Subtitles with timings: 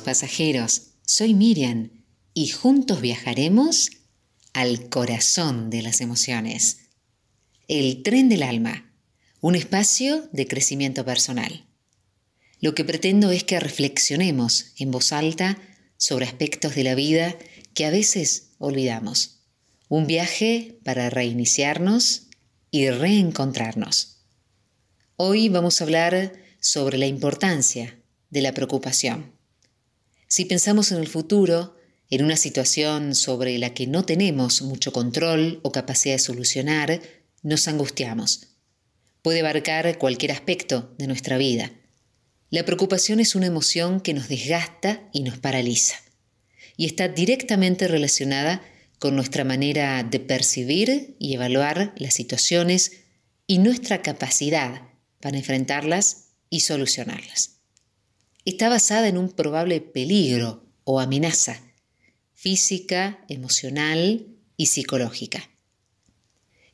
[0.00, 0.92] Pasajeros.
[1.04, 1.90] Soy Miriam
[2.34, 3.90] y juntos viajaremos
[4.52, 6.88] al corazón de las emociones.
[7.68, 8.92] El tren del alma,
[9.40, 11.66] un espacio de crecimiento personal.
[12.60, 15.58] Lo que pretendo es que reflexionemos en voz alta
[15.96, 17.36] sobre aspectos de la vida
[17.74, 19.40] que a veces olvidamos.
[19.88, 22.28] Un viaje para reiniciarnos
[22.70, 24.22] y reencontrarnos.
[25.16, 27.98] Hoy vamos a hablar sobre la importancia
[28.30, 29.41] de la preocupación.
[30.34, 31.76] Si pensamos en el futuro,
[32.08, 37.02] en una situación sobre la que no tenemos mucho control o capacidad de solucionar,
[37.42, 38.46] nos angustiamos.
[39.20, 41.70] Puede abarcar cualquier aspecto de nuestra vida.
[42.48, 45.96] La preocupación es una emoción que nos desgasta y nos paraliza,
[46.78, 48.62] y está directamente relacionada
[48.98, 52.92] con nuestra manera de percibir y evaluar las situaciones
[53.46, 54.80] y nuestra capacidad
[55.20, 57.61] para enfrentarlas y solucionarlas
[58.44, 61.62] está basada en un probable peligro o amenaza
[62.42, 64.26] física, emocional
[64.56, 65.48] y psicológica.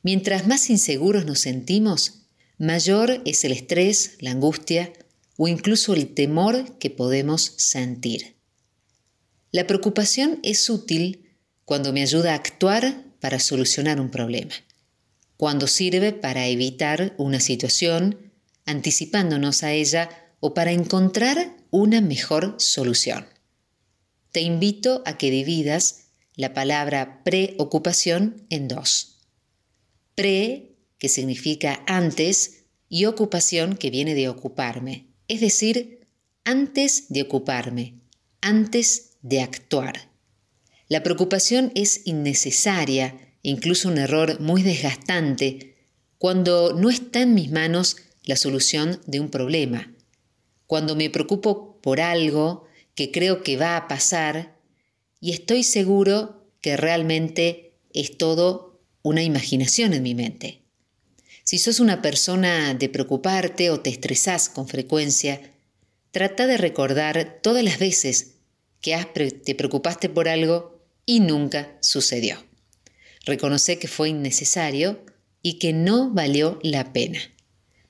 [0.01, 2.23] Mientras más inseguros nos sentimos,
[2.57, 4.91] mayor es el estrés, la angustia
[5.37, 8.35] o incluso el temor que podemos sentir.
[9.51, 11.29] La preocupación es útil
[11.65, 14.55] cuando me ayuda a actuar para solucionar un problema,
[15.37, 18.31] cuando sirve para evitar una situación,
[18.65, 23.25] anticipándonos a ella o para encontrar una mejor solución.
[24.31, 29.17] Te invito a que dividas la palabra preocupación en dos.
[30.15, 36.07] Pre, que significa antes, y ocupación, que viene de ocuparme, es decir,
[36.43, 38.01] antes de ocuparme,
[38.41, 40.09] antes de actuar.
[40.87, 45.75] La preocupación es innecesaria, incluso un error muy desgastante,
[46.17, 49.93] cuando no está en mis manos la solución de un problema
[50.69, 54.55] cuando me preocupo por algo que creo que va a pasar
[55.19, 60.61] y estoy seguro que realmente es todo una imaginación en mi mente.
[61.43, 65.41] Si sos una persona de preocuparte o te estresás con frecuencia,
[66.11, 68.35] trata de recordar todas las veces
[68.79, 68.95] que
[69.43, 72.37] te preocupaste por algo y nunca sucedió.
[73.25, 75.03] Reconoce que fue innecesario
[75.41, 77.19] y que no valió la pena.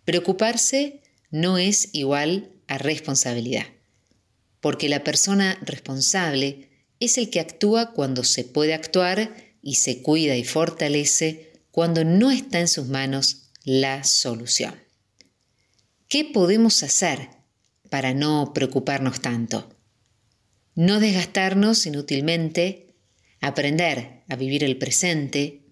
[0.06, 3.66] Preocuparse no es igual a responsabilidad,
[4.62, 6.70] porque la persona responsable
[7.00, 12.32] es el que actúa cuando se puede actuar y se cuida y fortalece cuando no
[12.32, 14.76] está en sus manos la solución.
[16.08, 17.30] ¿Qué podemos hacer
[17.90, 19.76] para no preocuparnos tanto?
[20.76, 22.96] No desgastarnos inútilmente,
[23.42, 25.66] aprender a vivir el presente.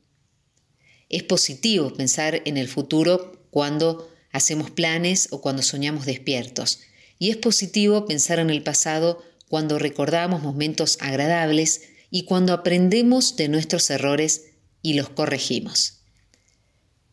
[1.09, 6.80] Es positivo pensar en el futuro cuando hacemos planes o cuando soñamos despiertos.
[7.20, 13.48] Y es positivo pensar en el pasado cuando recordamos momentos agradables y cuando aprendemos de
[13.50, 14.52] nuestros errores
[14.82, 16.02] y los corregimos.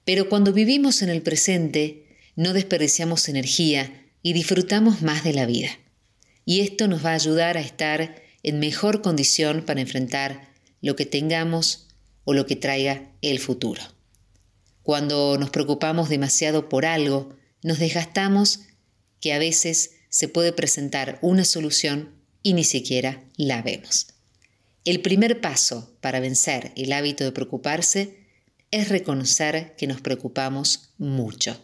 [0.04, 5.70] Pero cuando vivimos en el presente, no desperdiciamos energía y disfrutamos más de la vida.
[6.44, 10.52] Y esto nos va a ayudar a estar en mejor condición para enfrentar
[10.82, 11.88] lo que tengamos
[12.24, 13.93] o lo que traiga el futuro.
[14.84, 18.60] Cuando nos preocupamos demasiado por algo, nos desgastamos
[19.18, 24.08] que a veces se puede presentar una solución y ni siquiera la vemos.
[24.84, 28.28] El primer paso para vencer el hábito de preocuparse
[28.70, 31.58] es reconocer que nos preocupamos mucho.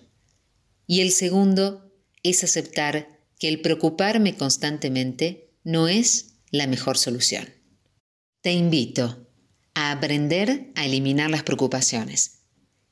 [0.87, 1.93] Y el segundo
[2.23, 7.51] es aceptar que el preocuparme constantemente no es la mejor solución.
[8.41, 9.29] Te invito
[9.75, 12.40] a aprender a eliminar las preocupaciones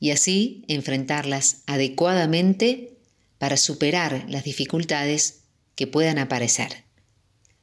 [0.00, 2.98] y así enfrentarlas adecuadamente
[3.38, 5.44] para superar las dificultades
[5.74, 6.84] que puedan aparecer.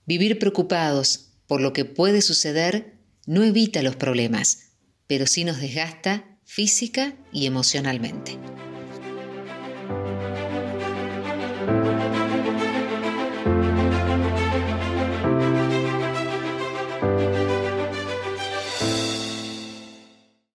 [0.05, 4.71] Vivir preocupados por lo que puede suceder no evita los problemas,
[5.07, 8.37] pero sí nos desgasta física y emocionalmente.